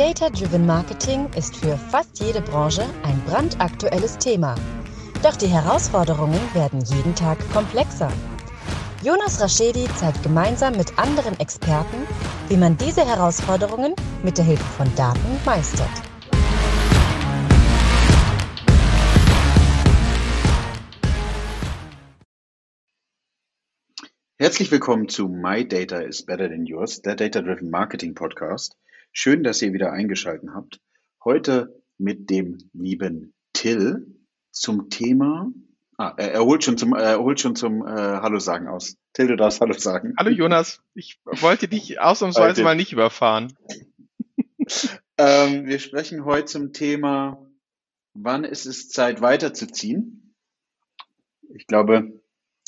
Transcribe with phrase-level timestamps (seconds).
[0.00, 4.54] Data-Driven Marketing ist für fast jede Branche ein brandaktuelles Thema.
[5.22, 8.10] Doch die Herausforderungen werden jeden Tag komplexer.
[9.02, 11.98] Jonas Raschedi zeigt gemeinsam mit anderen Experten,
[12.48, 15.90] wie man diese Herausforderungen mit der Hilfe von Daten meistert.
[24.38, 28.78] Herzlich willkommen zu My Data is Better Than Yours, der Data Driven Marketing Podcast.
[29.12, 30.80] Schön, dass ihr wieder eingeschaltet habt.
[31.24, 34.06] Heute mit dem lieben Till
[34.52, 35.50] zum Thema.
[35.98, 38.96] Ah, er, er holt schon zum, er holt schon zum äh, Hallo sagen aus.
[39.12, 40.14] Till, du darfst Hallo sagen.
[40.16, 43.52] Hallo Jonas, ich wollte dich ausnahmsweise mal nicht überfahren.
[45.18, 47.44] ähm, wir sprechen heute zum Thema,
[48.14, 50.36] wann ist es Zeit weiterzuziehen?
[51.52, 52.22] Ich glaube,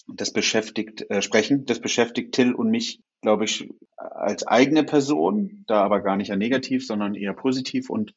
[0.09, 5.83] das beschäftigt, äh, sprechen, das beschäftigt Till und mich, glaube ich, als eigene Person, da
[5.83, 8.15] aber gar nicht ja negativ, sondern eher positiv und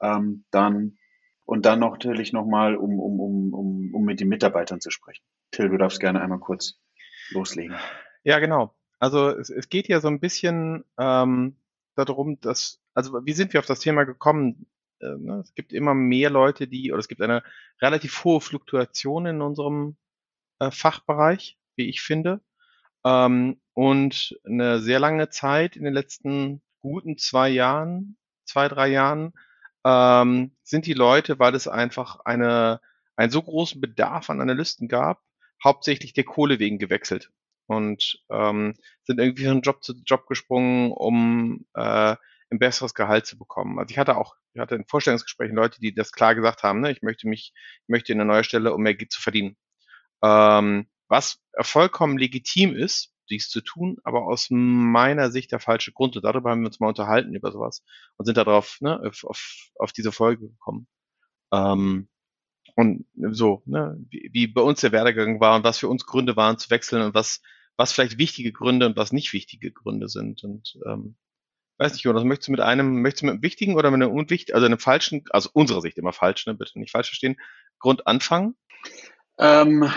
[0.00, 0.98] ähm, dann
[1.44, 5.24] und dann natürlich nochmal, um, um, um, um, um mit den Mitarbeitern zu sprechen.
[5.52, 6.80] Till, du darfst gerne einmal kurz
[7.30, 7.76] loslegen.
[8.24, 8.74] Ja, genau.
[8.98, 11.56] Also es, es geht ja so ein bisschen ähm,
[11.94, 14.66] darum, dass, also wie sind wir auf das Thema gekommen?
[15.00, 15.40] Äh, ne?
[15.44, 17.44] Es gibt immer mehr Leute, die, oder es gibt eine
[17.80, 19.96] relativ hohe Fluktuation in unserem
[20.58, 22.40] äh, Fachbereich, wie ich finde.
[23.04, 29.34] Ähm, und eine sehr lange Zeit in den letzten guten zwei Jahren, zwei, drei Jahren,
[29.84, 32.80] ähm, sind die Leute, weil es einfach eine,
[33.16, 35.20] einen so großen Bedarf an Analysten gab,
[35.62, 37.30] hauptsächlich der Kohle wegen gewechselt
[37.66, 42.16] und ähm, sind irgendwie von Job zu Job gesprungen, um äh,
[42.48, 43.78] ein besseres Gehalt zu bekommen.
[43.78, 46.92] Also ich hatte auch, ich hatte in Vorstellungsgesprächen Leute, die das klar gesagt haben, ne,
[46.92, 49.58] ich möchte mich, ich möchte in eine neue Stelle, um mehr zu verdienen.
[50.22, 56.16] Ähm, was vollkommen legitim ist, dies zu tun, aber aus meiner Sicht der falsche Grund.
[56.16, 57.82] Und darüber haben wir uns mal unterhalten über sowas
[58.16, 60.86] und sind darauf, ne, auf, auf, auf diese Folge gekommen.
[61.52, 62.08] Ähm,
[62.74, 66.36] und so, ne, wie, wie bei uns der Werdegang war und was für uns Gründe
[66.36, 67.40] waren zu wechseln und was,
[67.76, 70.44] was vielleicht wichtige Gründe und was nicht wichtige Gründe sind.
[70.44, 71.16] Und ähm,
[71.78, 74.12] weiß nicht, Jonas, möchtest du mit einem, möchtest du mit einem wichtigen oder mit einem
[74.12, 77.36] unwichtigen, also einem falschen, also unserer Sicht immer falsch, ne, bitte nicht falsch verstehen,
[77.78, 78.56] Grund anfangen?
[79.38, 79.90] Ähm,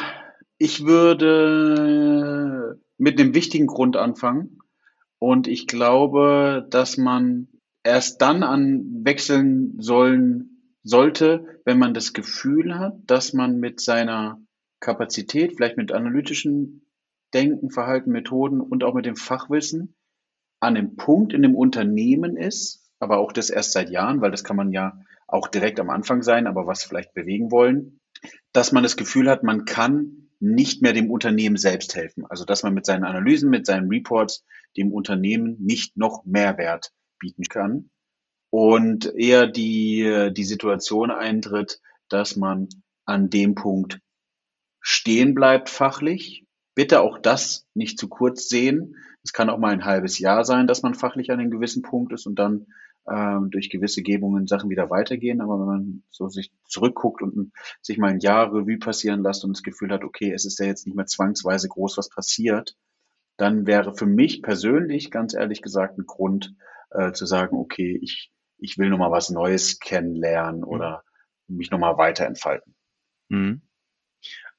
[0.58, 4.60] ich würde mit einem wichtigen Grund anfangen.
[5.18, 7.48] Und ich glaube, dass man
[7.84, 14.40] erst dann an wechseln sollen sollte, wenn man das Gefühl hat, dass man mit seiner
[14.80, 16.86] Kapazität, vielleicht mit analytischen
[17.34, 19.96] Denken, Verhalten, Methoden und auch mit dem Fachwissen
[20.60, 24.44] an dem Punkt in dem Unternehmen ist, aber auch das erst seit Jahren, weil das
[24.44, 28.00] kann man ja auch direkt am Anfang sein, aber was vielleicht bewegen wollen,
[28.52, 32.26] dass man das Gefühl hat, man kann nicht mehr dem Unternehmen selbst helfen.
[32.26, 34.46] Also dass man mit seinen Analysen, mit seinen Reports
[34.78, 37.90] dem Unternehmen nicht noch Mehrwert bieten kann
[38.50, 42.70] und eher die, die Situation eintritt, dass man
[43.06, 44.00] an dem Punkt
[44.82, 46.46] stehen bleibt fachlich.
[46.76, 48.96] Bitte auch das nicht zu kurz sehen.
[49.24, 52.14] Es kann auch mal ein halbes Jahr sein, dass man fachlich an einem gewissen Punkt
[52.14, 52.68] ist und dann
[53.08, 55.42] ähm, durch gewisse Gebungen Sachen wieder weitergehen.
[55.42, 57.52] Aber wenn man so sich zurückguckt und
[57.82, 60.66] sich mal ein Jahr Revue passieren lässt und das Gefühl hat, okay, es ist ja
[60.66, 62.76] jetzt nicht mehr zwangsweise groß was passiert,
[63.38, 66.56] dann wäre für mich persönlich, ganz ehrlich gesagt, ein Grund
[66.92, 70.68] äh, zu sagen, okay, ich, ich will nochmal was Neues kennenlernen mhm.
[70.68, 71.04] oder
[71.48, 72.76] mich nochmal weiterentfalten.
[73.30, 73.62] Mhm.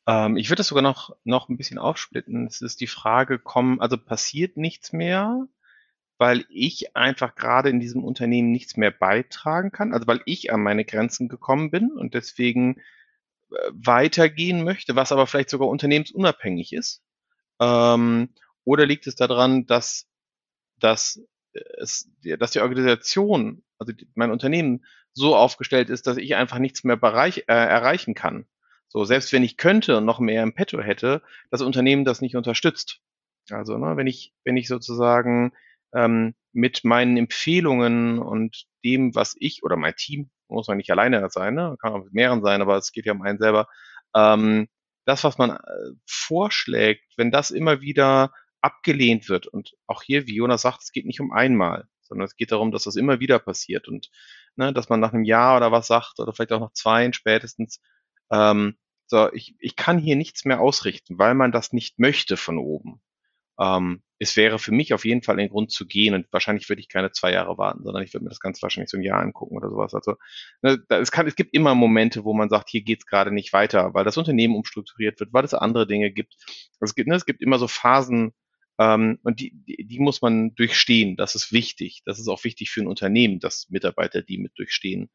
[0.06, 2.46] Ähm, ich würde das sogar noch, noch ein bisschen aufsplitten.
[2.46, 5.46] Es ist die Frage, kommen, also passiert nichts mehr?
[6.20, 10.62] Weil ich einfach gerade in diesem Unternehmen nichts mehr beitragen kann, also weil ich an
[10.62, 12.76] meine Grenzen gekommen bin und deswegen
[13.50, 17.02] äh, weitergehen möchte, was aber vielleicht sogar unternehmensunabhängig ist?
[17.58, 20.08] Ähm, oder liegt es daran, dass,
[20.78, 21.22] dass,
[21.78, 26.98] es, dass die Organisation, also mein Unternehmen, so aufgestellt ist, dass ich einfach nichts mehr
[26.98, 28.44] bereich, äh, erreichen kann?
[28.88, 32.36] So, selbst wenn ich könnte und noch mehr im Petto hätte, das Unternehmen das nicht
[32.36, 33.00] unterstützt.
[33.48, 35.54] Also, ne, wenn ich, wenn ich sozusagen
[35.94, 41.28] ähm, mit meinen Empfehlungen und dem, was ich oder mein Team, muss man nicht alleine
[41.30, 41.76] sein, ne?
[41.80, 43.68] kann auch mit mehreren sein, aber es geht ja um einen selber,
[44.14, 44.68] ähm,
[45.04, 50.36] das, was man äh, vorschlägt, wenn das immer wieder abgelehnt wird und auch hier, wie
[50.36, 53.38] Jonas sagt, es geht nicht um einmal, sondern es geht darum, dass das immer wieder
[53.38, 54.10] passiert und
[54.56, 57.80] ne, dass man nach einem Jahr oder was sagt oder vielleicht auch nach zwei spätestens,
[58.30, 58.76] ähm,
[59.06, 63.00] so, ich, ich kann hier nichts mehr ausrichten, weil man das nicht möchte von oben.
[63.60, 66.80] Ähm, es wäre für mich auf jeden Fall ein Grund zu gehen und wahrscheinlich würde
[66.80, 69.20] ich keine zwei Jahre warten, sondern ich würde mir das Ganze wahrscheinlich so ein Jahr
[69.20, 69.94] angucken oder sowas.
[69.94, 70.14] Also
[70.62, 73.94] ne, es, kann, es gibt immer Momente, wo man sagt, hier geht's gerade nicht weiter,
[73.94, 76.36] weil das Unternehmen umstrukturiert wird, weil es andere Dinge gibt.
[76.80, 78.32] Es gibt, ne, es gibt immer so Phasen,
[78.78, 81.16] Ähm, und die, die, die muss man durchstehen.
[81.16, 82.02] Das ist wichtig.
[82.06, 85.10] Das ist auch wichtig für ein Unternehmen, dass Mitarbeiter die mit durchstehen.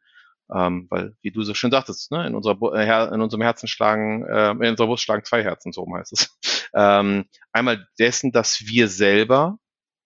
[0.54, 4.24] Ähm, weil, wie du so schön sagtest, ne, in, unserer, äh, in unserem Herzen schlagen,
[4.24, 6.38] äh, in unserer Brust schlagen zwei Herzen, so heißt es.
[6.78, 9.60] Ähm, einmal dessen, dass wir selber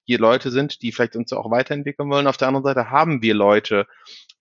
[0.05, 2.27] hier Leute sind, die vielleicht uns auch weiterentwickeln wollen.
[2.27, 3.87] Auf der anderen Seite haben wir Leute,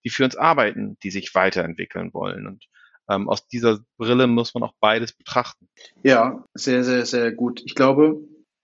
[0.04, 2.46] die für uns arbeiten, die sich weiterentwickeln wollen.
[2.46, 2.66] Und
[3.08, 5.68] ähm, aus dieser Brille muss man auch beides betrachten.
[6.02, 7.62] Ja, sehr, sehr, sehr gut.
[7.64, 8.20] Ich glaube,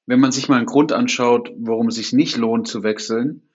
[0.07, 3.49] wenn man sich mal einen Grund anschaut, warum es sich nicht lohnt zu wechseln,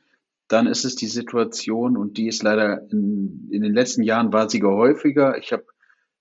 [0.49, 4.49] dann ist es die Situation und die ist leider in, in den letzten Jahren war
[4.49, 5.37] sie häufiger.
[5.37, 5.63] Ich habe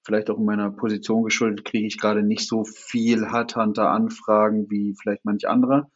[0.02, 5.24] vielleicht auch in meiner Position geschuldet, kriege ich gerade nicht so viel Headhunter-Anfragen wie vielleicht
[5.24, 5.90] manch andere.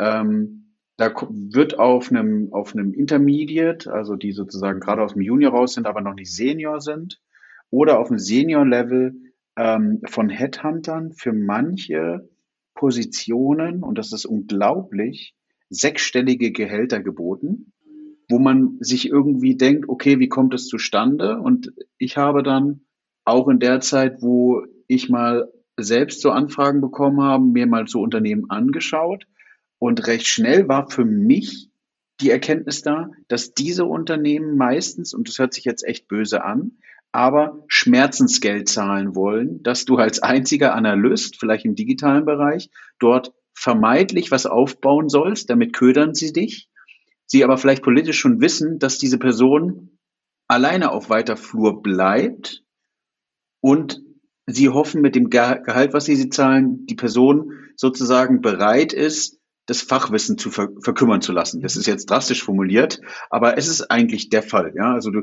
[0.00, 5.52] Ähm, da wird auf einem, auf einem Intermediate, also die sozusagen gerade aus dem Junior
[5.52, 7.20] raus sind, aber noch nicht Senior sind,
[7.70, 9.14] oder auf dem Senior-Level
[9.56, 12.28] ähm, von Headhuntern für manche
[12.74, 15.34] Positionen, und das ist unglaublich,
[15.68, 17.72] sechsstellige Gehälter geboten
[18.28, 21.38] wo man sich irgendwie denkt, okay, wie kommt es zustande?
[21.40, 22.80] Und ich habe dann
[23.24, 28.00] auch in der Zeit, wo ich mal selbst so Anfragen bekommen habe, mir mal so
[28.00, 29.26] Unternehmen angeschaut
[29.78, 31.70] und recht schnell war für mich
[32.20, 36.78] die Erkenntnis da, dass diese Unternehmen meistens, und das hört sich jetzt echt böse an,
[37.12, 44.30] aber Schmerzensgeld zahlen wollen, dass du als einziger Analyst, vielleicht im digitalen Bereich, dort vermeidlich
[44.30, 46.68] was aufbauen sollst, damit ködern sie dich
[47.26, 49.98] sie aber vielleicht politisch schon wissen, dass diese Person
[50.48, 52.62] alleine auf weiter Flur bleibt
[53.60, 54.00] und
[54.46, 59.82] sie hoffen mit dem Gehalt, was sie sie zahlen, die Person sozusagen bereit ist, das
[59.82, 61.60] Fachwissen zu ver verkümmern zu lassen.
[61.60, 63.00] Das ist jetzt drastisch formuliert,
[63.30, 64.72] aber es ist eigentlich der Fall.
[64.76, 65.22] Ja, also du,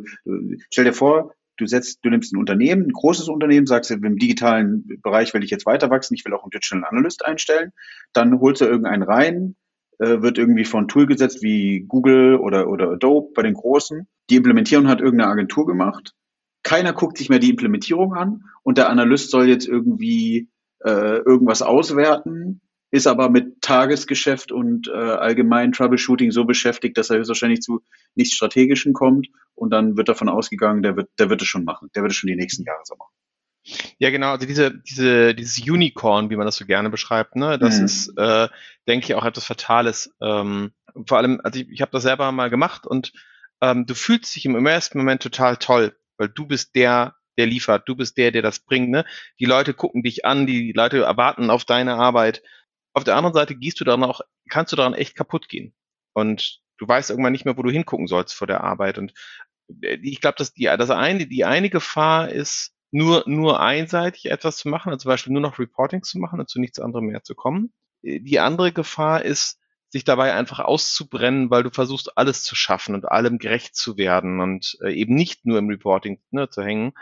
[0.70, 4.18] stell dir vor, du setzt, du nimmst ein Unternehmen, ein großes Unternehmen, sagst du, im
[4.18, 7.72] digitalen Bereich will ich jetzt weiter wachsen, ich will auch einen Digital Analyst einstellen,
[8.12, 9.56] dann holst du irgendeinen rein,
[10.04, 14.08] äh, wird irgendwie von Tool gesetzt wie Google oder, oder Adobe bei den Großen.
[14.30, 16.14] Die Implementierung hat irgendeine Agentur gemacht.
[16.64, 20.50] Keiner guckt sich mehr die Implementierung an und der Analyst soll jetzt irgendwie
[20.84, 22.62] äh, irgendwas auswerten,
[22.92, 27.82] ist aber mit Tagesgeschäft und äh, allgemein Troubleshooting so beschäftigt, dass er höchstwahrscheinlich zu
[28.16, 31.90] nichts Strategischen kommt und dann wird davon ausgegangen, der wird, der wird es schon machen,
[31.96, 33.14] der wird es schon die nächsten Jahre so machen.
[33.98, 37.80] Ja, genau, also diese, diese, dieses Unicorn, wie man das so gerne beschreibt, ne, das
[37.80, 37.86] mhm.
[37.86, 38.50] ist, äh,
[38.88, 40.14] denke ich, auch etwas Fatales.
[40.22, 40.74] Ähm,
[41.08, 43.14] vor allem, also ich, ich habe das selber mal gemacht und
[43.62, 47.88] ähm, du fühlst dich im ersten Moment total toll, weil du bist der, der liefert,
[47.88, 49.06] du bist der, der das bringt, ne?
[49.40, 52.44] Die Leute gucken dich an, die Leute erwarten auf deine Arbeit.
[52.94, 55.74] Auf der anderen Seite gehst du dann auch, kannst du daran echt kaputt gehen.
[56.14, 58.98] Und du weißt irgendwann nicht mehr, wo du hingucken sollst vor der Arbeit.
[58.98, 59.14] Und
[59.82, 64.58] äh, ich glaube, dass die, das eine, die eine Gefahr ist, nur, nur einseitig etwas
[64.58, 67.24] zu machen, also zum Beispiel nur noch Reporting zu machen und zu nichts anderem mehr
[67.24, 67.74] zu kommen.
[68.04, 69.60] Äh, die andere Gefahr ist,
[69.90, 74.40] sich dabei einfach auszubrennen, weil du versuchst, alles zu schaffen und allem gerecht zu werden
[74.40, 76.94] und äh, eben nicht nur im Reporting ne, zu hängen.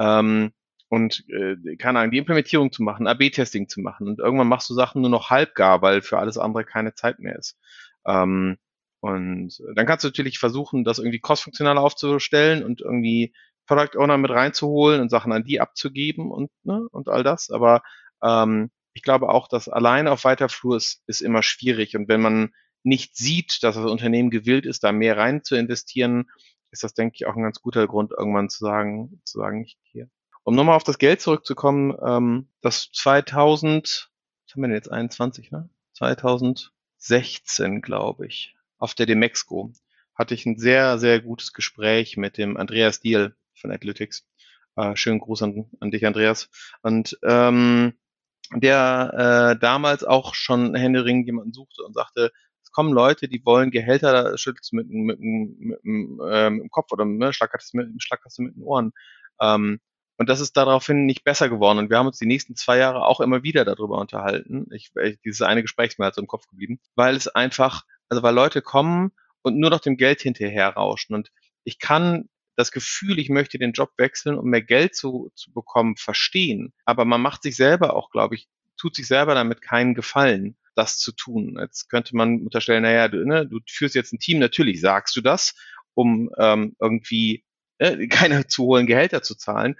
[0.00, 0.52] Ähm,
[0.88, 4.74] und äh, keine Ahnung, die Implementierung zu machen, AB-Testing zu machen und irgendwann machst du
[4.74, 7.58] Sachen nur noch halbgar, weil für alles andere keine Zeit mehr ist.
[8.04, 8.58] Ähm,
[9.00, 13.32] und dann kannst du natürlich versuchen, das irgendwie kostfunktional aufzustellen und irgendwie
[13.66, 17.50] Product Owner mit reinzuholen und Sachen an die abzugeben und, ne, und all das.
[17.50, 17.82] Aber
[18.22, 21.96] ähm, ich glaube auch, dass allein auf weiter Flur ist, ist immer schwierig.
[21.96, 26.30] Und wenn man nicht sieht, dass das Unternehmen gewillt ist, da mehr rein zu investieren,
[26.70, 29.78] ist das, denke ich, auch ein ganz guter Grund, irgendwann zu sagen, zu sagen, ich
[29.92, 30.10] gehe.
[30.44, 34.10] Um nochmal auf das Geld zurückzukommen, ähm, das 2000,
[34.46, 35.68] was haben wir denn jetzt, 21, ne?
[35.94, 39.72] 2016, glaube ich, auf der Demexco
[40.14, 44.26] hatte ich ein sehr, sehr gutes Gespräch mit dem Andreas Diel, von Athletics.
[44.76, 46.48] Äh, schönen Gruß an, an dich, Andreas.
[46.82, 47.94] Und ähm,
[48.54, 52.30] der äh, damals auch schon händeringend jemanden suchte und sagte,
[52.62, 57.04] es kommen Leute, die wollen Gehälter, schüttelst mit, mit, mit, mit ähm, im Kopf oder
[57.04, 58.92] ne, schlackerst du mit, schlackerst du mit den Ohren.
[59.40, 59.80] Ähm,
[60.18, 61.78] und das ist daraufhin nicht besser geworden.
[61.78, 64.66] Und wir haben uns die nächsten zwei Jahre auch immer wieder darüber unterhalten.
[64.72, 67.82] Ich, ich, dieses eine Gespräch ist mir halt so im Kopf geblieben, weil es einfach,
[68.08, 71.14] also weil Leute kommen und nur noch dem Geld hinterher rauschen.
[71.14, 71.30] Und
[71.64, 75.96] ich kann das Gefühl, ich möchte den Job wechseln, um mehr Geld zu, zu bekommen,
[75.96, 76.72] verstehen.
[76.84, 80.98] Aber man macht sich selber auch, glaube ich, tut sich selber damit keinen Gefallen, das
[80.98, 81.56] zu tun.
[81.60, 85.20] Jetzt könnte man unterstellen, naja, du, ne, du führst jetzt ein Team, natürlich sagst du
[85.20, 85.54] das,
[85.94, 87.44] um ähm, irgendwie
[87.78, 89.76] äh, keine zu hohen Gehälter zu zahlen.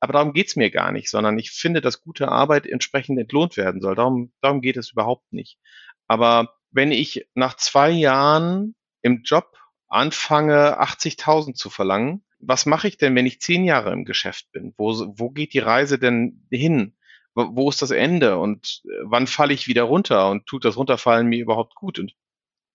[0.00, 3.80] Aber darum geht's mir gar nicht, sondern ich finde, dass gute Arbeit entsprechend entlohnt werden
[3.80, 3.94] soll.
[3.94, 5.58] Darum, darum geht es überhaupt nicht.
[6.06, 9.56] Aber wenn ich nach zwei Jahren im Job
[9.94, 14.74] anfange, 80.000 zu verlangen, was mache ich denn, wenn ich zehn Jahre im Geschäft bin?
[14.76, 16.94] Wo, wo geht die Reise denn hin?
[17.36, 21.26] wo ist das Ende und äh, wann falle ich wieder runter und tut das Runterfallen
[21.26, 21.98] mir überhaupt gut?
[21.98, 22.14] Und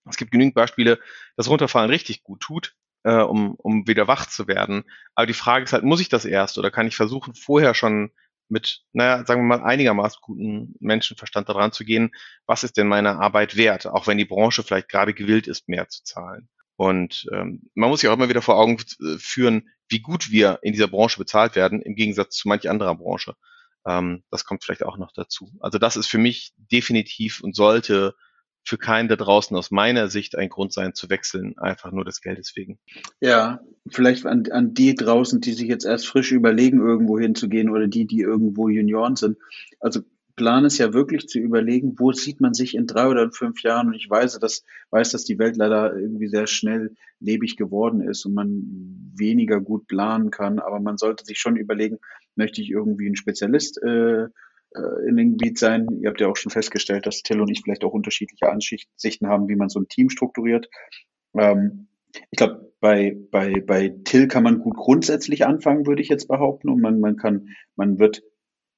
[0.06, 0.98] es gibt genügend Beispiele,
[1.36, 4.84] dass Runterfallen richtig gut tut, äh, um, um wieder wach zu werden.
[5.14, 8.12] Aber die Frage ist halt, muss ich das erst oder kann ich versuchen, vorher schon
[8.50, 12.14] mit, naja, sagen wir mal, einigermaßen guten Menschenverstand daran zu gehen,
[12.46, 15.88] was ist denn meine Arbeit wert, auch wenn die Branche vielleicht gerade gewillt ist, mehr
[15.88, 16.50] zu zahlen.
[16.80, 20.60] Und ähm, man muss sich auch immer wieder vor Augen äh, führen, wie gut wir
[20.62, 23.34] in dieser Branche bezahlt werden, im Gegensatz zu manch anderer Branche.
[23.86, 25.52] Ähm, das kommt vielleicht auch noch dazu.
[25.60, 28.14] Also das ist für mich definitiv und sollte
[28.64, 32.22] für keinen da draußen aus meiner Sicht ein Grund sein zu wechseln, einfach nur des
[32.22, 32.78] Geldes wegen.
[33.20, 37.88] Ja, vielleicht an, an die draußen, die sich jetzt erst frisch überlegen, irgendwo hinzugehen oder
[37.88, 39.36] die, die irgendwo Junioren sind.
[39.80, 40.00] Also
[40.36, 43.88] Plan ist ja wirklich zu überlegen, wo sieht man sich in drei oder fünf Jahren.
[43.88, 48.24] Und ich weiß, dass, weiß, dass die Welt leider irgendwie sehr schnell lebig geworden ist
[48.24, 50.58] und man weniger gut planen kann.
[50.58, 51.98] Aber man sollte sich schon überlegen,
[52.34, 54.24] möchte ich irgendwie ein Spezialist äh,
[54.74, 55.86] äh, in dem Gebiet sein.
[56.00, 59.48] Ihr habt ja auch schon festgestellt, dass Till und ich vielleicht auch unterschiedliche Ansichten haben,
[59.48, 60.68] wie man so ein Team strukturiert.
[61.36, 61.88] Ähm,
[62.30, 66.68] ich glaube, bei, bei, bei Till kann man gut grundsätzlich anfangen, würde ich jetzt behaupten.
[66.68, 68.22] Und man, man kann, man wird,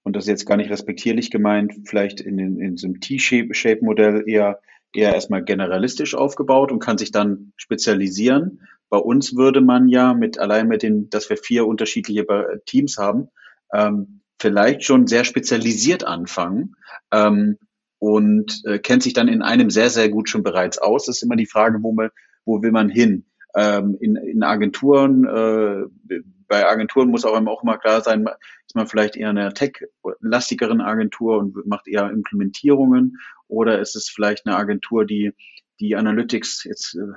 [0.02, 4.24] und das ist jetzt gar nicht respektierlich gemeint, vielleicht in, in, in so einem T-Shape-Modell
[4.26, 4.60] eher,
[4.92, 8.62] eher erstmal generalistisch aufgebaut und kann sich dann spezialisieren.
[8.88, 12.26] Bei uns würde man ja mit, allein mit den, dass wir vier unterschiedliche
[12.66, 13.28] Teams haben,
[13.72, 16.74] ähm, vielleicht schon sehr spezialisiert anfangen
[17.12, 17.56] ähm,
[17.98, 21.06] und äh, kennt sich dann in einem sehr, sehr gut schon bereits aus.
[21.06, 22.10] Das ist immer die Frage, wo, man,
[22.44, 23.24] wo will man hin?
[23.54, 28.26] Ähm, in, in Agenturen, äh, bei Agenturen muss auch immer auch mal klar sein,
[28.72, 34.46] ist man vielleicht eher eine tech-lastigeren Agentur und macht eher Implementierungen oder ist es vielleicht
[34.46, 35.32] eine Agentur, die
[35.78, 37.12] die Analytics jetzt äh,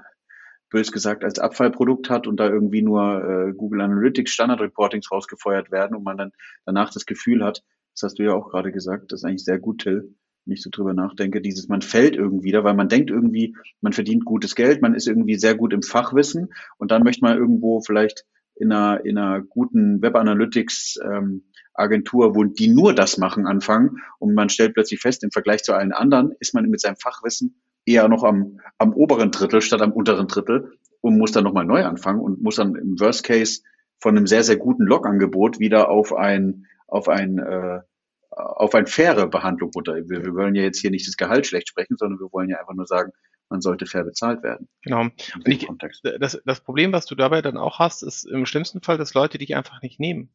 [0.69, 5.71] bös gesagt, als Abfallprodukt hat und da irgendwie nur äh, Google Analytics Standard Reportings rausgefeuert
[5.71, 6.31] werden und man dann
[6.65, 9.59] danach das Gefühl hat, das hast du ja auch gerade gesagt, das ist eigentlich sehr
[9.59, 13.11] gut, Till, wenn ich so drüber nachdenke, dieses, man fällt irgendwie da, weil man denkt
[13.11, 17.23] irgendwie, man verdient gutes Geld, man ist irgendwie sehr gut im Fachwissen und dann möchte
[17.23, 21.43] man irgendwo vielleicht in einer, in einer guten Web Analytics ähm,
[21.73, 25.73] Agentur, wo die nur das machen, anfangen und man stellt plötzlich fest, im Vergleich zu
[25.73, 29.91] allen anderen ist man mit seinem Fachwissen eher noch am, am oberen Drittel statt am
[29.91, 30.71] unteren Drittel
[31.01, 33.61] und muss dann nochmal neu anfangen und muss dann im Worst Case
[33.99, 37.79] von einem sehr, sehr guten Log-Angebot wieder auf ein, auf ein, äh,
[38.29, 39.95] auf ein faire Behandlung runter.
[39.95, 42.59] Wir, wir wollen ja jetzt hier nicht das Gehalt schlecht sprechen, sondern wir wollen ja
[42.59, 43.11] einfach nur sagen,
[43.49, 44.67] man sollte fair bezahlt werden.
[44.81, 45.01] Genau.
[45.01, 45.13] Und
[45.45, 45.67] ich,
[46.19, 49.37] das, das Problem, was du dabei dann auch hast, ist im schlimmsten Fall, dass Leute
[49.37, 50.33] dich einfach nicht nehmen.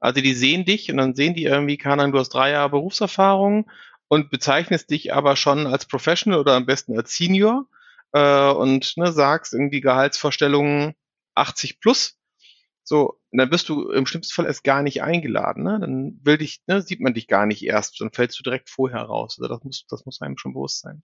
[0.00, 2.70] Also die sehen dich und dann sehen die irgendwie, keine Ahnung, du hast drei Jahre
[2.70, 3.70] Berufserfahrung
[4.08, 7.66] und bezeichnest dich aber schon als Professional oder am besten als Senior
[8.12, 10.94] äh, und ne, sagst irgendwie Gehaltsvorstellungen
[11.34, 12.16] 80 plus.
[12.84, 15.62] So, dann wirst du im schlimmsten Fall erst gar nicht eingeladen.
[15.62, 15.78] Ne?
[15.80, 19.02] Dann will dich, ne, sieht man dich gar nicht erst, dann fällst du direkt vorher
[19.02, 19.36] raus.
[19.38, 21.02] Also das muss, das muss einem schon bewusst sein.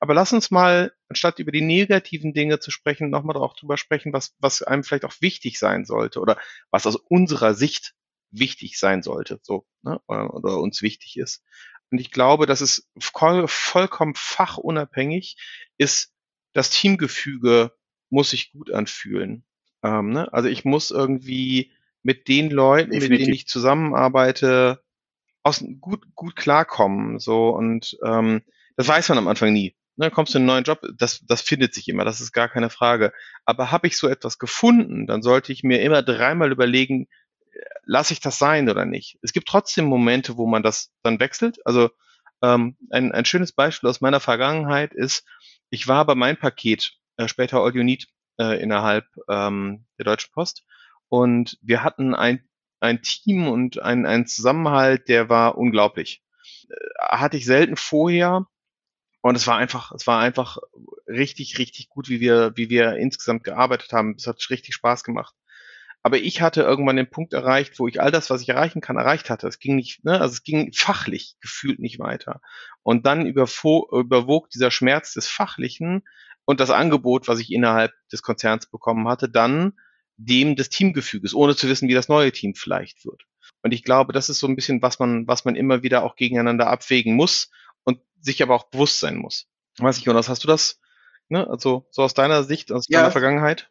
[0.00, 4.12] Aber lass uns mal, anstatt über die negativen Dinge zu sprechen, nochmal auch drüber sprechen,
[4.12, 6.38] was, was einem vielleicht auch wichtig sein sollte oder
[6.70, 7.94] was aus unserer Sicht
[8.30, 11.42] wichtig sein sollte, so, ne, oder uns wichtig ist.
[11.90, 15.36] Und ich glaube, dass es voll, vollkommen fachunabhängig
[15.78, 16.12] ist,
[16.52, 17.72] das Teamgefüge
[18.10, 19.44] muss sich gut anfühlen.
[19.82, 20.32] Ähm, ne?
[20.32, 23.10] Also ich muss irgendwie mit den Leuten, Definitiv.
[23.10, 24.82] mit denen ich zusammenarbeite,
[25.42, 27.18] aus, gut, gut klarkommen.
[27.18, 28.42] So und ähm,
[28.76, 29.74] das weiß man am Anfang nie.
[29.96, 32.48] Ne, kommst du in einen neuen Job, das, das findet sich immer, das ist gar
[32.48, 33.12] keine Frage.
[33.44, 37.06] Aber habe ich so etwas gefunden, dann sollte ich mir immer dreimal überlegen,
[37.84, 39.18] lasse ich das sein oder nicht?
[39.22, 41.58] Es gibt trotzdem Momente, wo man das dann wechselt.
[41.64, 41.90] Also
[42.42, 45.24] ähm, ein, ein schönes Beispiel aus meiner Vergangenheit ist,
[45.70, 50.32] ich war bei mein Paket, äh, später All You Need, äh, innerhalb ähm, der Deutschen
[50.32, 50.64] Post
[51.08, 52.44] und wir hatten ein,
[52.80, 56.22] ein Team und ein, ein Zusammenhalt, der war unglaublich.
[56.68, 58.46] Äh, hatte ich selten vorher
[59.24, 60.58] und es war einfach, es war einfach
[61.06, 64.16] richtig, richtig gut, wie wir, wie wir insgesamt gearbeitet haben.
[64.18, 65.34] Es hat richtig Spaß gemacht.
[66.02, 68.98] Aber ich hatte irgendwann den Punkt erreicht, wo ich all das, was ich erreichen kann,
[68.98, 69.48] erreicht hatte.
[69.48, 72.42] Es ging nicht, ne, also es ging fachlich gefühlt nicht weiter.
[72.82, 76.02] Und dann überwog dieser Schmerz des Fachlichen
[76.44, 79.72] und das Angebot, was ich innerhalb des Konzerns bekommen hatte, dann
[80.18, 83.22] dem des Teamgefüges, ohne zu wissen, wie das neue Team vielleicht wird.
[83.62, 86.14] Und ich glaube, das ist so ein bisschen, was man, was man immer wieder auch
[86.14, 87.50] gegeneinander abwägen muss
[87.84, 89.46] und sich aber auch bewusst sein muss.
[89.78, 90.80] Weiß ich, Jonas, hast du das,
[91.28, 93.00] ne, also so aus deiner Sicht, aus ja.
[93.00, 93.70] deiner Vergangenheit?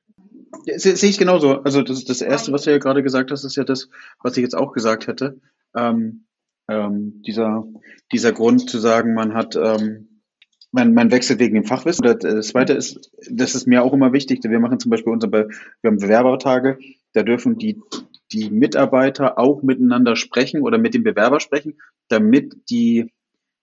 [0.65, 1.61] Sehe ich genauso.
[1.61, 3.89] Also das, das Erste, was du ja gerade gesagt hast, ist ja das,
[4.21, 5.41] was ich jetzt auch gesagt hätte.
[5.75, 6.25] Ähm,
[6.69, 7.65] ähm, dieser,
[8.11, 10.21] dieser Grund zu sagen, man hat, ähm,
[10.71, 12.03] man, man wechselt wegen dem Fachwissen.
[12.03, 14.41] Das Zweite ist, das ist mir auch immer wichtig.
[14.43, 15.47] Wir machen zum Beispiel unsere, wir
[15.85, 16.77] haben Bewerbertage,
[17.13, 17.81] da dürfen die
[18.33, 21.79] die Mitarbeiter auch miteinander sprechen oder mit dem Bewerber sprechen,
[22.09, 23.12] damit die,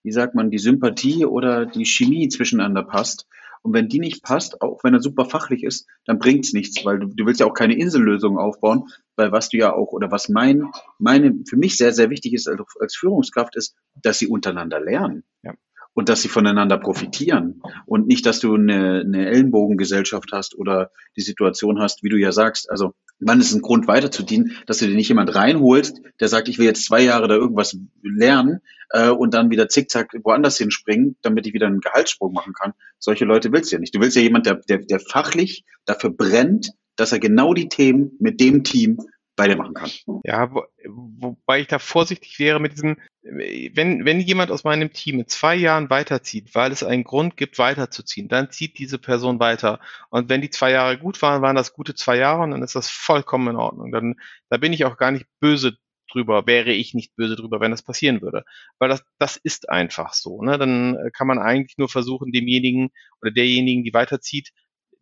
[0.02, 3.26] wie sagt man, die Sympathie oder die Chemie zwischeneinander passt.
[3.62, 6.98] Und wenn die nicht passt, auch wenn er super fachlich ist, dann bringt's nichts, weil
[6.98, 10.30] du, du willst ja auch keine Insellösung aufbauen, weil was du ja auch, oder was
[10.30, 14.80] mein, meine, für mich sehr, sehr wichtig ist als, als Führungskraft, ist, dass sie untereinander
[14.80, 15.24] lernen.
[15.42, 15.54] Ja
[15.92, 21.20] und dass sie voneinander profitieren und nicht, dass du eine, eine Ellenbogengesellschaft hast oder die
[21.20, 24.78] Situation hast, wie du ja sagst, also wann ist ein Grund weiter zu dienen, dass
[24.78, 28.60] du dir nicht jemand reinholst, der sagt, ich will jetzt zwei Jahre da irgendwas lernen
[28.90, 32.72] äh, und dann wieder zickzack woanders hinspringen, damit ich wieder einen Gehaltssprung machen kann.
[32.98, 33.94] Solche Leute willst du ja nicht.
[33.94, 38.12] Du willst ja jemand, der, der, der fachlich dafür brennt, dass er genau die Themen
[38.18, 38.98] mit dem Team
[39.40, 39.90] beide machen kann.
[40.24, 45.20] Ja, wo, wobei ich da vorsichtig wäre mit diesem, wenn, wenn jemand aus meinem Team
[45.20, 49.80] in zwei Jahren weiterzieht, weil es einen Grund gibt, weiterzuziehen, dann zieht diese Person weiter.
[50.10, 52.76] Und wenn die zwei Jahre gut waren, waren das gute zwei Jahre und dann ist
[52.76, 53.92] das vollkommen in Ordnung.
[53.92, 54.16] Dann,
[54.50, 55.76] da bin ich auch gar nicht böse
[56.12, 58.44] drüber, wäre ich nicht böse drüber, wenn das passieren würde.
[58.78, 60.42] Weil das, das ist einfach so.
[60.42, 60.58] Ne?
[60.58, 62.90] Dann kann man eigentlich nur versuchen, demjenigen
[63.22, 64.50] oder derjenigen, die weiterzieht,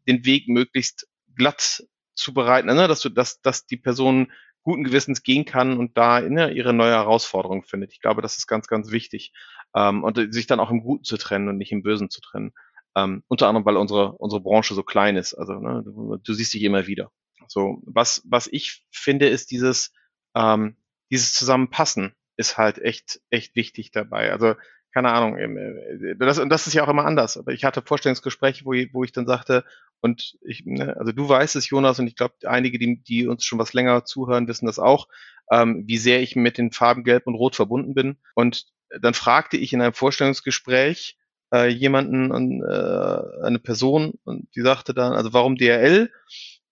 [0.06, 1.82] den Weg möglichst glatt
[2.18, 4.32] zu bereiten, ne, dass du, dass, dass die Person
[4.62, 7.92] guten Gewissens gehen kann und da ne, ihre neue Herausforderung findet.
[7.92, 9.32] Ich glaube, das ist ganz, ganz wichtig.
[9.74, 12.52] Ähm, und sich dann auch im Guten zu trennen und nicht im Bösen zu trennen.
[12.96, 15.34] Ähm, unter anderem, weil unsere, unsere Branche so klein ist.
[15.34, 17.10] Also ne, du, du siehst dich immer wieder.
[17.46, 19.92] So, was, was ich finde, ist dieses,
[20.34, 20.76] ähm,
[21.10, 24.32] dieses Zusammenpassen ist halt echt, echt wichtig dabei.
[24.32, 24.54] Also
[24.98, 27.36] keine Ahnung, äh, das, und das ist ja auch immer anders.
[27.36, 29.64] Aber ich hatte Vorstellungsgespräche, wo ich, wo ich dann sagte,
[30.00, 33.44] und ich, ne, also du weißt es, Jonas, und ich glaube, einige, die, die uns
[33.44, 35.06] schon was länger zuhören, wissen das auch,
[35.52, 38.16] ähm, wie sehr ich mit den Farben Gelb und Rot verbunden bin.
[38.34, 38.66] Und
[39.00, 41.16] dann fragte ich in einem Vorstellungsgespräch
[41.54, 46.10] äh, jemanden, äh, eine Person, und die sagte dann, also warum DRL?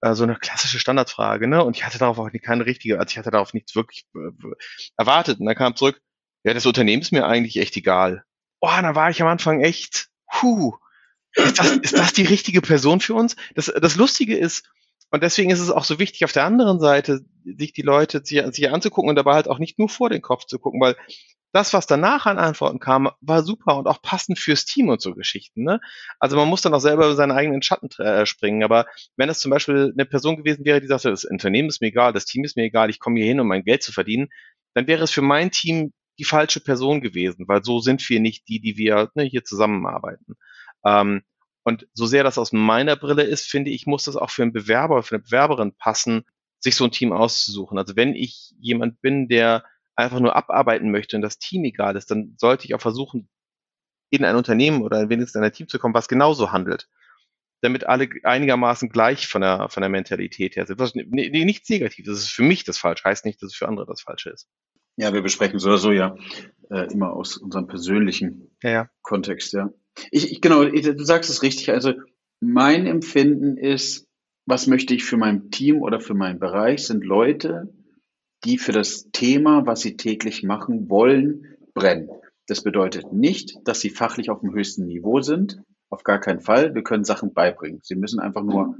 [0.01, 1.63] Äh, so eine klassische Standardfrage, ne?
[1.63, 4.31] Und ich hatte darauf auch keine richtige, also ich hatte darauf nichts wirklich äh,
[4.97, 5.39] erwartet.
[5.39, 6.01] Und dann kam zurück,
[6.47, 8.23] ja, das Unternehmen ist mir eigentlich echt egal.
[8.61, 10.11] Oh, da war ich am Anfang echt,
[10.41, 10.75] huh,
[11.35, 13.35] ist das, ist das die richtige Person für uns?
[13.57, 14.65] Das, das Lustige ist,
[15.11, 18.41] und deswegen ist es auch so wichtig, auf der anderen Seite sich die Leute sich,
[18.55, 20.95] sich anzugucken und dabei halt auch nicht nur vor den Kopf zu gucken, weil
[21.53, 25.15] das, was danach an Antworten kam, war super und auch passend fürs Team und so
[25.15, 25.65] Geschichten.
[25.65, 25.81] Ne?
[26.21, 28.63] Also man muss dann auch selber über seinen eigenen Schatten äh, springen.
[28.63, 31.89] Aber wenn es zum Beispiel eine Person gewesen wäre, die sagte, das Unternehmen ist mir
[31.89, 34.29] egal, das Team ist mir egal, ich komme hier hin, um mein Geld zu verdienen,
[34.75, 38.49] dann wäre es für mein Team die falsche Person gewesen, weil so sind wir nicht
[38.49, 40.37] die, die wir ne, hier zusammenarbeiten.
[40.85, 41.23] Ähm,
[41.65, 44.53] und so sehr das aus meiner Brille ist, finde ich, muss das auch für einen
[44.53, 46.25] Bewerber, für eine Bewerberin passen,
[46.61, 47.77] sich so ein Team auszusuchen.
[47.79, 49.65] Also wenn ich jemand bin, der
[49.97, 53.29] einfach nur abarbeiten möchte und das Team egal ist, dann sollte ich auch versuchen,
[54.11, 56.89] in ein Unternehmen oder wenigstens in ein Team zu kommen, was genauso handelt.
[57.63, 60.79] Damit alle einigermaßen gleich von der, von der Mentalität her sind.
[60.79, 62.07] Was, nee, nichts Negatives.
[62.09, 64.49] Das ist für mich das Falsche, heißt nicht, dass es für andere das Falsche ist.
[64.97, 66.17] Ja, wir besprechen so oder so ja
[66.71, 68.91] äh, immer aus unserem persönlichen ja, ja.
[69.03, 69.71] Kontext, ja.
[70.11, 71.71] Ich, ich genau, ich, du sagst es richtig.
[71.71, 71.95] Also
[72.41, 74.07] mein Empfinden ist,
[74.47, 77.73] was möchte ich für mein Team oder für meinen Bereich, sind Leute,
[78.45, 82.11] die für das Thema, was sie täglich machen wollen, brennen.
[82.47, 85.63] Das bedeutet nicht, dass sie fachlich auf dem höchsten Niveau sind.
[85.89, 86.75] Auf gar keinen Fall.
[86.75, 87.81] Wir können Sachen beibringen.
[87.83, 88.77] Sie müssen einfach nur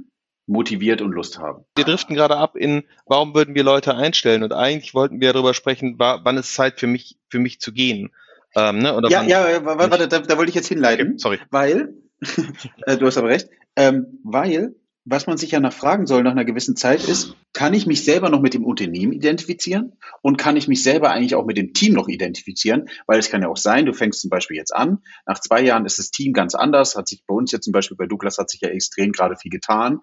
[0.47, 1.65] motiviert und Lust haben.
[1.75, 4.43] Wir driften gerade ab in, warum würden wir Leute einstellen?
[4.43, 8.11] Und eigentlich wollten wir darüber sprechen, wann ist Zeit für mich, für mich zu gehen.
[8.55, 8.95] Ähm, ne?
[8.95, 11.09] Oder ja, ja, warte, da, da wollte ich jetzt hinleiten.
[11.09, 11.39] Okay, sorry.
[11.51, 11.93] Weil,
[12.85, 16.31] äh, du hast aber recht, ähm, weil, was man sich ja nach fragen soll nach
[16.31, 20.57] einer gewissen Zeit ist, kann ich mich selber noch mit dem Unternehmen identifizieren und kann
[20.57, 22.89] ich mich selber eigentlich auch mit dem Team noch identifizieren?
[23.05, 25.85] Weil es kann ja auch sein, du fängst zum Beispiel jetzt an, nach zwei Jahren
[25.85, 28.49] ist das Team ganz anders, hat sich bei uns jetzt zum Beispiel bei Douglas hat
[28.49, 30.01] sich ja extrem gerade viel getan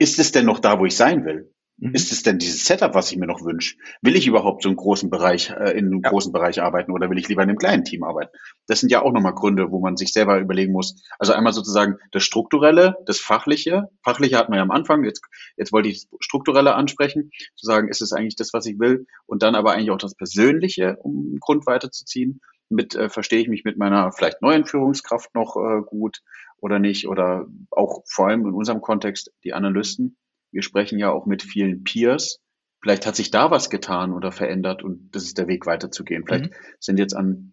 [0.00, 1.52] ist es denn noch da, wo ich sein will?
[1.76, 1.94] Mhm.
[1.94, 3.76] Ist es denn dieses Setup, was ich mir noch wünsche?
[4.00, 6.10] Will ich überhaupt so einen großen Bereich, äh, in einem ja.
[6.10, 8.32] großen Bereich arbeiten oder will ich lieber in einem kleinen Team arbeiten?
[8.66, 11.02] Das sind ja auch nochmal Gründe, wo man sich selber überlegen muss.
[11.18, 13.88] Also einmal sozusagen das Strukturelle, das Fachliche.
[14.02, 15.22] Fachliche hat man ja am Anfang, jetzt,
[15.58, 19.06] jetzt wollte ich das Strukturelle ansprechen, zu sagen, ist es eigentlich das, was ich will?
[19.26, 22.40] Und dann aber eigentlich auch das Persönliche, um einen Grund weiterzuziehen.
[22.72, 26.20] Mit, äh, verstehe ich mich mit meiner vielleicht neuen Führungskraft noch äh, gut
[26.60, 27.08] oder nicht?
[27.08, 30.16] Oder auch vor allem in unserem Kontext die Analysten.
[30.52, 32.40] Wir sprechen ja auch mit vielen Peers.
[32.82, 36.24] Vielleicht hat sich da was getan oder verändert und das ist der Weg weiterzugehen.
[36.26, 36.54] Vielleicht mhm.
[36.78, 37.52] sind jetzt an,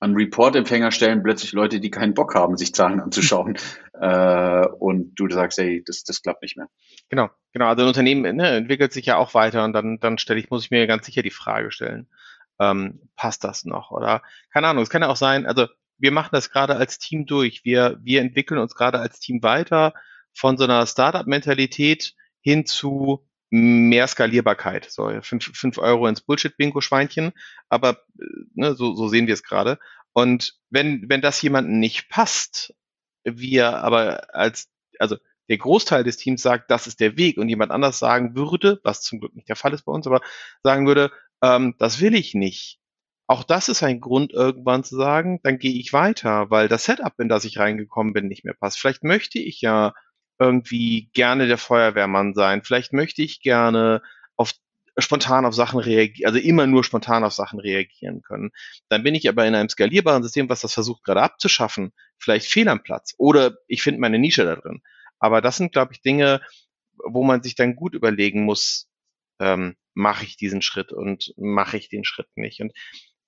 [0.00, 3.56] an Report-Empfängerstellen plötzlich Leute, die keinen Bock haben, sich Zahlen anzuschauen.
[3.94, 6.68] äh, und du sagst, hey, das, das klappt nicht mehr.
[7.08, 7.68] Genau, genau.
[7.68, 10.64] Also ein Unternehmen ne, entwickelt sich ja auch weiter und dann, dann stelle ich, muss
[10.64, 12.08] ich mir ganz sicher die Frage stellen,
[12.58, 13.90] ähm, passt das noch?
[13.90, 15.66] Oder keine Ahnung, es kann ja auch sein, also
[15.98, 17.64] wir machen das gerade als Team durch.
[17.64, 19.94] Wir, wir entwickeln uns gerade als Team weiter
[20.34, 24.90] von so einer Startup-Mentalität hin zu mehr Skalierbarkeit.
[24.90, 27.32] So, fünf, fünf Euro ins Bullshit-Bingo-Schweinchen,
[27.68, 29.78] aber äh, ne, so, so sehen wir es gerade.
[30.12, 32.74] Und wenn, wenn das jemandem nicht passt,
[33.24, 35.16] wir aber als, also
[35.48, 39.02] der Großteil des Teams sagt, das ist der Weg und jemand anders sagen würde, was
[39.02, 40.20] zum Glück nicht der Fall ist bei uns, aber
[40.62, 42.80] sagen würde, ähm, das will ich nicht.
[43.28, 47.12] Auch das ist ein Grund, irgendwann zu sagen, dann gehe ich weiter, weil das Setup,
[47.18, 48.78] in das ich reingekommen bin, nicht mehr passt.
[48.78, 49.94] Vielleicht möchte ich ja
[50.38, 52.62] irgendwie gerne der Feuerwehrmann sein.
[52.62, 54.02] Vielleicht möchte ich gerne
[54.36, 54.52] auf
[54.98, 58.50] spontan auf Sachen reagieren, also immer nur spontan auf Sachen reagieren können.
[58.88, 62.68] Dann bin ich aber in einem skalierbaren System, was das versucht gerade abzuschaffen, vielleicht fehl
[62.68, 63.14] am Platz.
[63.18, 64.82] Oder ich finde meine Nische da drin.
[65.18, 66.40] Aber das sind, glaube ich, Dinge,
[67.04, 68.88] wo man sich dann gut überlegen muss,
[69.38, 72.60] ähm, mache ich diesen Schritt und mache ich den Schritt nicht.
[72.60, 72.72] Und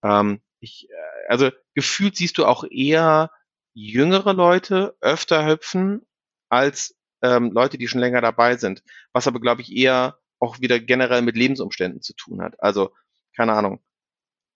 [0.02, 3.30] ähm, ich, äh, also gefühlt siehst du auch eher
[3.74, 6.06] jüngere Leute öfter hüpfen
[6.48, 8.82] als ähm, Leute, die schon länger dabei sind.
[9.12, 12.60] Was aber, glaube ich, eher auch wieder generell mit Lebensumständen zu tun hat.
[12.62, 12.92] Also,
[13.36, 13.80] keine Ahnung.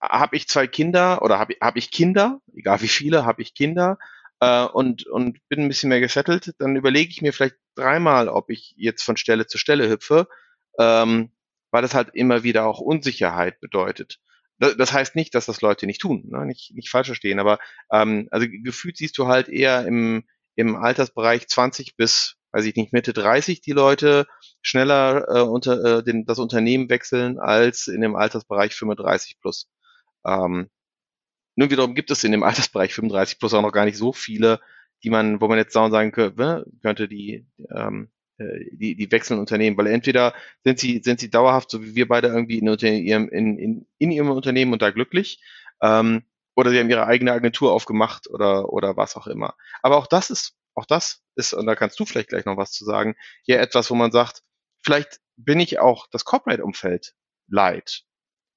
[0.00, 3.98] Habe ich zwei Kinder oder habe hab ich Kinder, egal wie viele, habe ich Kinder
[4.40, 8.50] äh, und, und bin ein bisschen mehr gesettelt, dann überlege ich mir vielleicht dreimal, ob
[8.50, 10.26] ich jetzt von Stelle zu Stelle hüpfe,
[10.78, 11.30] ähm,
[11.70, 14.18] weil das halt immer wieder auch Unsicherheit bedeutet.
[14.62, 16.46] Das, heißt nicht, dass das Leute nicht tun, ne?
[16.46, 17.58] nicht, nicht falsch verstehen, aber
[17.90, 22.92] ähm, also gefühlt siehst du halt eher im, im Altersbereich 20 bis, weiß ich nicht,
[22.92, 24.26] Mitte 30 die Leute
[24.60, 29.68] schneller äh, unter äh, den, das Unternehmen wechseln als in dem Altersbereich 35 plus.
[30.24, 30.70] Ähm,
[31.56, 34.60] nun wiederum gibt es in dem Altersbereich 35 plus auch noch gar nicht so viele,
[35.02, 38.21] die man, wo man jetzt sagen könnte, ne, könnte die, ähm, äh,
[38.72, 42.28] die, die wechseln Unternehmen, weil entweder sind sie, sind sie dauerhaft, so wie wir beide
[42.28, 45.42] irgendwie in, ihrem, in, in, in ihrem Unternehmen und da glücklich,
[45.82, 46.24] ähm,
[46.54, 49.54] oder sie haben ihre eigene Agentur aufgemacht oder, oder was auch immer.
[49.82, 52.72] Aber auch das ist, auch das ist, und da kannst du vielleicht gleich noch was
[52.72, 54.42] zu sagen, hier etwas, wo man sagt,
[54.82, 57.14] vielleicht bin ich auch das Corporate-Umfeld
[57.48, 58.02] leid.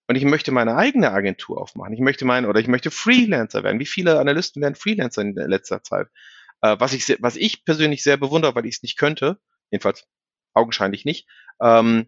[0.07, 1.93] Und ich möchte meine eigene Agentur aufmachen.
[1.93, 3.79] Ich möchte meinen, oder ich möchte Freelancer werden.
[3.79, 6.07] Wie viele Analysten werden Freelancer in letzter Zeit?
[6.61, 9.39] Äh, was ich, was ich persönlich sehr bewundere, weil ich es nicht könnte,
[9.71, 10.07] jedenfalls
[10.53, 11.27] augenscheinlich nicht.
[11.61, 12.07] Ähm,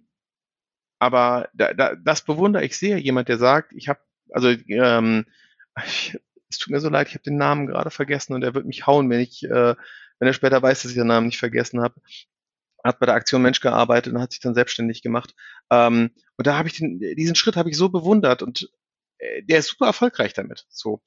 [0.99, 2.99] aber da, da, das bewundere ich sehr.
[2.99, 3.99] Jemand, der sagt, ich habe,
[4.31, 5.25] also ähm,
[6.49, 8.87] es tut mir so leid, ich habe den Namen gerade vergessen und er wird mich
[8.87, 9.75] hauen, wenn ich, äh,
[10.19, 11.95] wenn er später weiß, dass ich den Namen nicht vergessen habe.
[12.83, 15.35] Hat bei der Aktion Mensch gearbeitet und hat sich dann selbstständig gemacht.
[15.71, 18.69] Ähm, und da habe ich den, diesen Schritt habe ich so bewundert und
[19.17, 20.65] äh, der ist super erfolgreich damit.
[20.69, 21.01] So.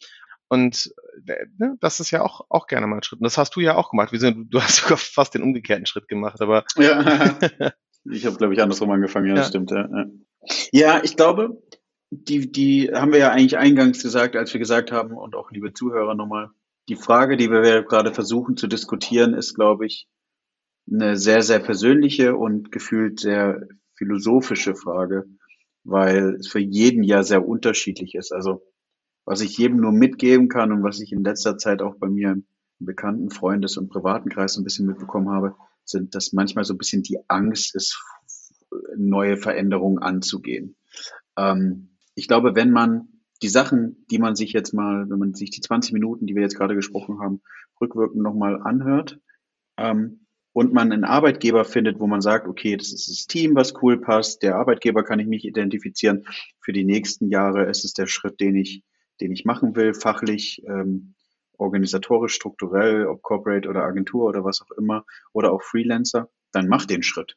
[0.50, 0.92] Und
[1.26, 3.20] äh, ne, das ist ja auch, auch gerne mal ein Schritt.
[3.20, 4.10] Und das hast du ja auch gemacht.
[4.10, 6.64] Wir sind, du hast sogar fast den umgekehrten Schritt gemacht, aber.
[6.76, 7.38] Ja,
[8.10, 9.38] ich habe, glaube ich, andersrum angefangen, ja, ja.
[9.38, 9.70] das stimmt.
[9.70, 10.06] Ja, ja.
[10.72, 11.62] ja, ich glaube,
[12.10, 15.72] die, die haben wir ja eigentlich eingangs gesagt, als wir gesagt haben, und auch liebe
[15.72, 16.50] Zuhörer nochmal,
[16.88, 20.08] die Frage, die wir gerade versuchen zu diskutieren, ist, glaube ich,
[20.90, 25.26] eine sehr, sehr persönliche und gefühlt sehr philosophische Frage,
[25.84, 28.32] weil es für jeden ja sehr unterschiedlich ist.
[28.32, 28.64] Also
[29.30, 32.32] was ich jedem nur mitgeben kann und was ich in letzter Zeit auch bei mir
[32.32, 32.44] im
[32.80, 37.04] bekannten Freundes- und privaten Kreis ein bisschen mitbekommen habe, sind, dass manchmal so ein bisschen
[37.04, 37.96] die Angst ist,
[38.96, 40.74] neue Veränderungen anzugehen.
[41.36, 45.50] Ähm, ich glaube, wenn man die Sachen, die man sich jetzt mal, wenn man sich
[45.50, 47.40] die 20 Minuten, die wir jetzt gerade gesprochen haben,
[47.80, 49.20] rückwirkend nochmal anhört,
[49.76, 53.80] ähm, und man einen Arbeitgeber findet, wo man sagt, okay, das ist das Team, was
[53.80, 56.26] cool passt, der Arbeitgeber kann ich mich identifizieren.
[56.60, 58.82] Für die nächsten Jahre ist es der Schritt, den ich,
[59.20, 61.14] den ich machen will, fachlich, ähm,
[61.56, 66.86] organisatorisch, strukturell, ob Corporate oder Agentur oder was auch immer, oder auch Freelancer, dann mach
[66.86, 67.36] den Schritt.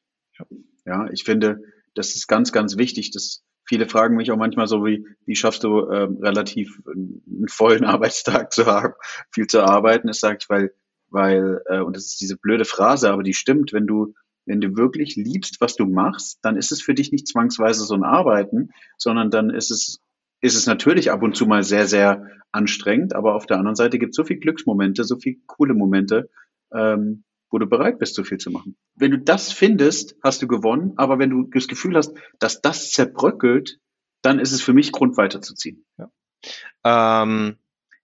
[0.86, 1.62] Ja, ich finde,
[1.94, 5.64] das ist ganz, ganz wichtig, dass viele fragen mich auch manchmal so, wie, wie schaffst
[5.64, 8.94] du ähm, relativ einen vollen Arbeitstag zu haben,
[9.32, 10.08] viel zu arbeiten?
[10.08, 10.74] Das sage ich, weil,
[11.10, 14.14] weil, äh, und das ist diese blöde Phrase, aber die stimmt, wenn du,
[14.46, 17.94] wenn du wirklich liebst, was du machst, dann ist es für dich nicht zwangsweise so
[17.94, 20.02] ein Arbeiten, sondern dann ist es,
[20.44, 23.98] ist es natürlich ab und zu mal sehr, sehr anstrengend, aber auf der anderen Seite
[23.98, 26.30] gibt es so viele Glücksmomente, so viele coole Momente,
[26.74, 28.76] ähm, wo du bereit bist, so viel zu machen.
[28.94, 30.96] Wenn du das findest, hast du gewonnen.
[30.98, 33.80] Aber wenn du das Gefühl hast, dass das zerbröckelt,
[34.22, 35.86] dann ist es für mich Grund weiterzuziehen.
[35.98, 37.56] Ja, ähm,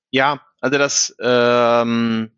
[0.10, 2.32] ja also das, ähm,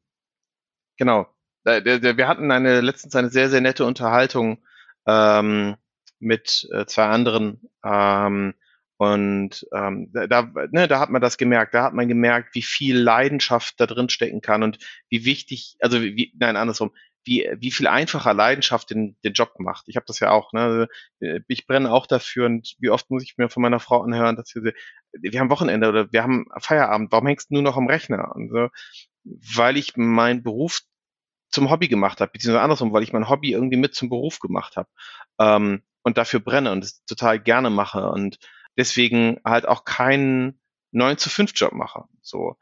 [0.98, 1.28] genau.
[1.64, 4.64] Wir hatten eine letztens eine sehr, sehr nette Unterhaltung
[5.06, 5.76] ähm,
[6.18, 8.56] mit äh, zwei anderen ähm,
[9.02, 12.96] und ähm, da, ne, da hat man das gemerkt, da hat man gemerkt, wie viel
[12.96, 14.78] Leidenschaft da drin stecken kann und
[15.10, 16.92] wie wichtig, also wie, nein, andersrum,
[17.24, 19.86] wie, wie viel einfacher Leidenschaft den, den Job macht.
[19.88, 20.88] Ich habe das ja auch, ne?
[21.48, 24.54] Ich brenne auch dafür und wie oft muss ich mir von meiner Frau anhören, dass
[24.54, 24.72] wir,
[25.14, 28.36] wir haben Wochenende oder wir haben Feierabend, warum hängst du nur noch am Rechner?
[28.36, 28.70] Und so,
[29.24, 30.82] weil ich meinen Beruf
[31.50, 34.78] zum Hobby gemacht habe, beziehungsweise andersrum, weil ich mein Hobby irgendwie mit zum Beruf gemacht
[34.78, 34.90] habe.
[35.40, 38.38] Ähm, und dafür brenne und es total gerne mache und
[38.78, 40.60] deswegen halt auch keinen
[40.92, 42.06] 9 zu 5 Job mache.
[42.22, 42.58] So.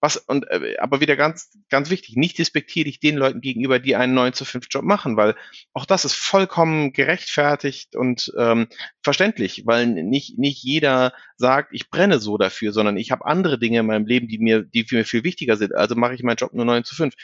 [0.00, 3.96] Was, und, äh, aber wieder ganz, ganz wichtig, nicht despektiere ich den Leuten gegenüber, die
[3.96, 5.34] einen 9 zu 5 Job machen, weil
[5.72, 8.68] auch das ist vollkommen gerechtfertigt und ähm,
[9.02, 13.80] verständlich, weil nicht, nicht jeder sagt, ich brenne so dafür, sondern ich habe andere Dinge
[13.80, 15.74] in meinem Leben, die mir, die mir viel wichtiger sind.
[15.74, 17.14] Also mache ich meinen Job nur 9 zu 5.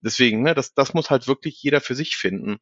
[0.00, 2.58] Deswegen, ne, das, das muss halt wirklich jeder für sich finden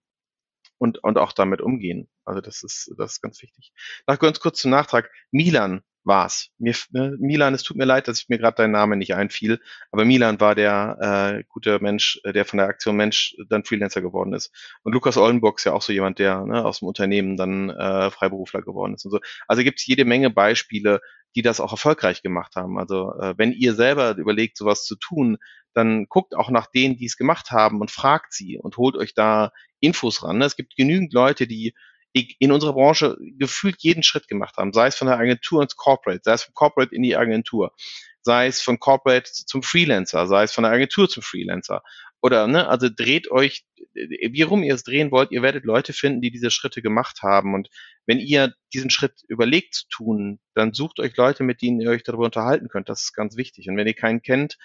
[0.79, 2.09] und, und auch damit umgehen.
[2.25, 3.73] Also das ist, das ist ganz wichtig.
[4.07, 5.11] Noch ganz kurz zum Nachtrag.
[5.31, 6.51] Milan war's.
[6.59, 9.61] Mir, ne, Milan, es tut mir leid, dass ich mir gerade dein Name nicht einfiel,
[9.91, 10.99] aber Milan war der
[11.41, 14.53] äh, gute Mensch, äh, der von der Aktion Mensch dann Freelancer geworden ist.
[14.83, 18.11] Und Lukas Ollenburg ist ja auch so jemand, der ne, aus dem Unternehmen dann äh,
[18.11, 19.21] Freiberufler geworden ist und so.
[19.49, 21.01] Also gibt es jede Menge Beispiele,
[21.35, 22.79] die das auch erfolgreich gemacht haben.
[22.79, 25.39] Also äh, wenn ihr selber überlegt, sowas zu tun,
[25.73, 29.15] dann guckt auch nach denen, die es gemacht haben und fragt sie und holt euch
[29.15, 29.51] da
[29.85, 30.43] Infos ran.
[30.43, 31.75] Es gibt genügend Leute, die
[32.15, 36.21] in unserer Branche gefühlt jeden Schritt gemacht haben, sei es von der Agentur ins Corporate,
[36.23, 37.75] sei es vom Corporate in die Agentur,
[38.23, 41.83] sei es von Corporate zum Freelancer, sei es von der Agentur zum Freelancer.
[42.23, 46.23] Oder, ne, also dreht euch, wie rum ihr es drehen wollt, ihr werdet Leute finden,
[46.23, 47.53] die diese Schritte gemacht haben.
[47.53, 47.69] Und
[48.07, 52.03] wenn ihr diesen Schritt überlegt zu tun, dann sucht euch Leute, mit denen ihr euch
[52.03, 52.89] darüber unterhalten könnt.
[52.89, 53.69] Das ist ganz wichtig.
[53.69, 54.57] Und wenn ihr keinen kennt,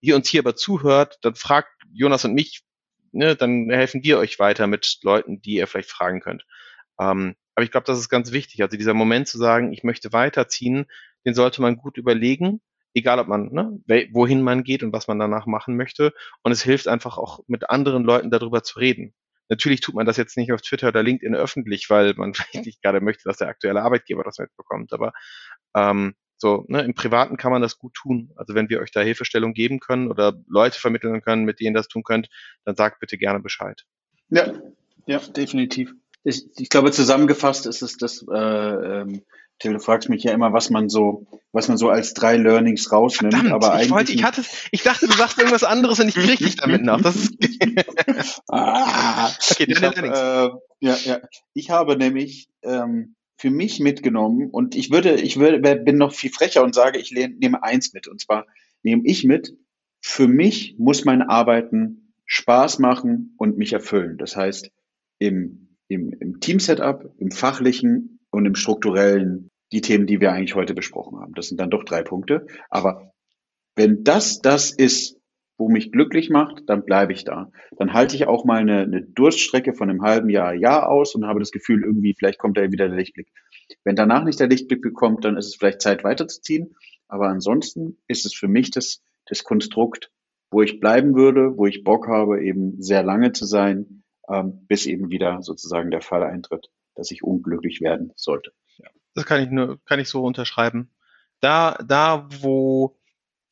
[0.00, 2.60] ihr uns hier aber zuhört, dann fragt Jonas und mich,
[3.12, 6.44] ne, dann helfen wir euch weiter mit Leuten, die ihr vielleicht fragen könnt.
[7.00, 8.62] Ähm, aber ich glaube, das ist ganz wichtig.
[8.62, 10.86] Also dieser Moment zu sagen, ich möchte weiterziehen,
[11.26, 12.60] den sollte man gut überlegen,
[12.94, 13.80] egal ob man, ne,
[14.12, 16.12] wohin man geht und was man danach machen möchte.
[16.42, 19.14] Und es hilft einfach auch mit anderen Leuten darüber zu reden.
[19.48, 22.82] Natürlich tut man das jetzt nicht auf Twitter oder LinkedIn öffentlich, weil man vielleicht nicht
[22.82, 24.92] gerade möchte, dass der aktuelle Arbeitgeber das mitbekommt.
[24.92, 25.12] Aber
[25.74, 28.30] ähm, so, ne, im Privaten kann man das gut tun.
[28.36, 31.88] Also wenn wir euch da Hilfestellung geben können oder Leute vermitteln können, mit denen das
[31.88, 32.28] tun könnt,
[32.64, 33.84] dann sagt bitte gerne Bescheid.
[34.30, 34.52] Ja,
[35.06, 35.92] ja, definitiv.
[36.22, 39.22] Ich, ich glaube, zusammengefasst ist es das, äh, ähm,
[39.58, 42.92] Till, du fragst mich ja immer, was man so, was man so als drei Learnings
[42.92, 43.34] rausnimmt.
[43.34, 46.14] Verdammt, aber eigentlich ich, wollte, ich, hatte, ich dachte, du sagst irgendwas anderes und ich
[46.14, 47.00] krieg dich damit nach.
[47.00, 47.34] Das ist
[48.48, 51.18] ah, okay, ich hab, äh, ja, ja.
[51.54, 56.30] Ich habe nämlich ähm, für mich mitgenommen und ich würde, ich würde, bin noch viel
[56.30, 58.08] frecher und sage, ich nehme eins mit.
[58.08, 58.46] Und zwar
[58.82, 59.56] nehme ich mit,
[60.00, 64.18] für mich muss mein Arbeiten Spaß machen und mich erfüllen.
[64.18, 64.70] Das heißt,
[65.18, 70.74] im, im, im Team-Setup, im fachlichen und im strukturellen, die Themen, die wir eigentlich heute
[70.74, 71.34] besprochen haben.
[71.34, 72.46] Das sind dann doch drei Punkte.
[72.70, 73.12] Aber
[73.76, 75.17] wenn das das ist,
[75.58, 77.50] wo mich glücklich macht, dann bleibe ich da.
[77.76, 81.26] Dann halte ich auch mal eine, eine Durststrecke von einem halben Jahr, Jahr aus und
[81.26, 83.28] habe das Gefühl, irgendwie, vielleicht kommt da wieder der Lichtblick.
[83.82, 86.76] Wenn danach nicht der Lichtblick kommt, dann ist es vielleicht Zeit weiterzuziehen.
[87.08, 90.12] Aber ansonsten ist es für mich das, das Konstrukt,
[90.50, 94.86] wo ich bleiben würde, wo ich Bock habe, eben sehr lange zu sein, ähm, bis
[94.86, 98.52] eben wieder sozusagen der Fall eintritt, dass ich unglücklich werden sollte.
[98.76, 98.88] Ja.
[99.14, 100.90] Das kann ich nur, kann ich so unterschreiben.
[101.40, 102.97] Da, da, wo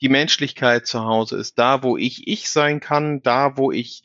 [0.00, 4.02] die Menschlichkeit zu Hause ist, da wo ich ich sein kann, da wo ich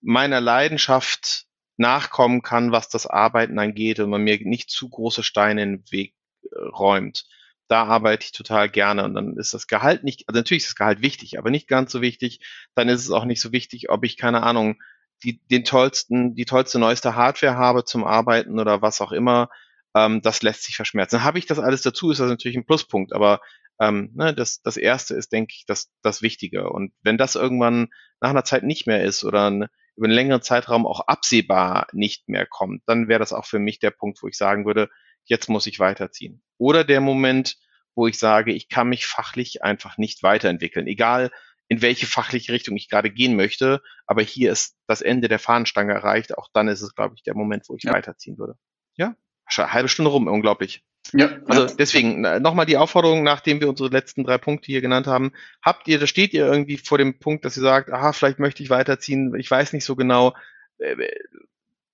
[0.00, 1.46] meiner Leidenschaft
[1.76, 5.92] nachkommen kann, was das Arbeiten angeht und man mir nicht zu große Steine in den
[5.92, 7.26] Weg äh, räumt.
[7.68, 10.76] Da arbeite ich total gerne und dann ist das Gehalt nicht, also natürlich ist das
[10.76, 12.40] Gehalt wichtig, aber nicht ganz so wichtig.
[12.74, 14.80] Dann ist es auch nicht so wichtig, ob ich keine Ahnung,
[15.22, 19.50] die, den tollsten, die tollste neueste Hardware habe zum Arbeiten oder was auch immer.
[19.94, 21.24] Ähm, das lässt sich verschmerzen.
[21.24, 23.40] Habe ich das alles dazu, ist das natürlich ein Pluspunkt, aber
[23.80, 26.70] ähm, ne, das, das erste ist, denke ich, das, das Wichtige.
[26.70, 27.88] Und wenn das irgendwann
[28.20, 32.28] nach einer Zeit nicht mehr ist oder ein, über einen längeren Zeitraum auch absehbar nicht
[32.28, 34.88] mehr kommt, dann wäre das auch für mich der Punkt, wo ich sagen würde,
[35.24, 36.42] jetzt muss ich weiterziehen.
[36.56, 37.56] Oder der Moment,
[37.94, 41.30] wo ich sage, ich kann mich fachlich einfach nicht weiterentwickeln, egal
[41.68, 45.92] in welche fachliche Richtung ich gerade gehen möchte, aber hier ist das Ende der Fahnenstange
[45.92, 47.92] erreicht, auch dann ist es, glaube ich, der Moment, wo ich ja.
[47.92, 48.54] weiterziehen würde.
[48.96, 49.14] Ja,
[49.50, 50.82] halbe Stunde rum, unglaublich.
[51.12, 51.74] Ja, also ja.
[51.78, 55.32] deswegen nochmal die Aufforderung, nachdem wir unsere letzten drei Punkte hier genannt haben.
[55.62, 58.62] Habt ihr, da steht ihr irgendwie vor dem Punkt, dass ihr sagt, aha, vielleicht möchte
[58.62, 60.34] ich weiterziehen, ich weiß nicht so genau.
[60.78, 61.10] Äh, äh,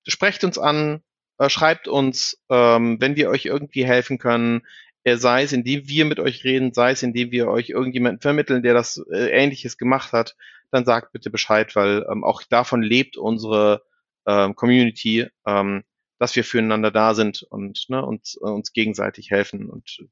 [0.07, 1.03] sprecht uns an,
[1.39, 4.63] äh, schreibt uns, ähm, wenn wir euch irgendwie helfen können,
[5.07, 8.73] sei es indem wir mit euch reden, sei es indem wir euch irgendjemanden vermitteln, der
[8.73, 10.35] das Ähnliches gemacht hat,
[10.71, 13.83] dann sagt bitte Bescheid, weil ähm, auch davon lebt unsere
[14.27, 15.27] ähm, Community.
[15.47, 15.85] Ähm,
[16.19, 19.69] dass wir füreinander da sind und ne, uns, uns gegenseitig helfen.
[19.69, 20.07] Und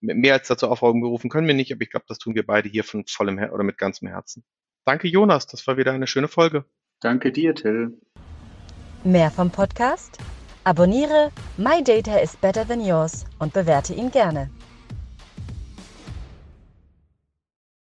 [0.00, 2.68] mehr als dazu Aufforderung berufen können wir nicht, aber ich glaube, das tun wir beide
[2.68, 4.44] hier von vollem Her oder mit ganzem Herzen.
[4.84, 5.46] Danke, Jonas.
[5.46, 6.64] Das war wieder eine schöne Folge.
[7.00, 7.98] Danke dir, Till.
[9.02, 10.18] Mehr vom Podcast?
[10.64, 14.50] Abonniere My Data is Better Than Yours und bewerte ihn gerne.